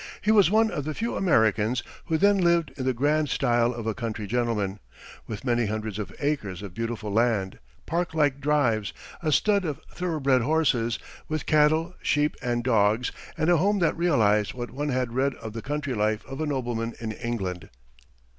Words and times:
He 0.19 0.31
was 0.31 0.49
one 0.49 0.71
of 0.71 0.83
the 0.83 0.95
few 0.95 1.15
Americans 1.15 1.83
who 2.05 2.17
then 2.17 2.39
lived 2.39 2.71
in 2.75 2.85
the 2.85 2.91
grand 2.95 3.29
style 3.29 3.71
of 3.71 3.85
a 3.85 3.93
country 3.93 4.25
gentleman, 4.25 4.79
with 5.27 5.45
many 5.45 5.67
hundreds 5.67 5.99
of 5.99 6.11
acres 6.19 6.63
of 6.63 6.73
beautiful 6.73 7.13
land, 7.13 7.59
park 7.85 8.15
like 8.15 8.41
drives, 8.41 8.93
a 9.21 9.31
stud 9.31 9.63
of 9.63 9.79
thoroughbred 9.93 10.41
horses, 10.41 10.97
with 11.27 11.45
cattle, 11.45 11.93
sheep, 12.01 12.35
and 12.41 12.63
dogs, 12.63 13.11
and 13.37 13.51
a 13.51 13.57
home 13.57 13.77
that 13.77 13.95
realized 13.95 14.55
what 14.55 14.71
one 14.71 14.89
had 14.89 15.13
read 15.13 15.35
of 15.35 15.53
the 15.53 15.61
country 15.61 15.93
life 15.93 16.25
of 16.25 16.41
a 16.41 16.47
nobleman 16.47 16.95
in 16.99 17.11
England. 17.11 17.69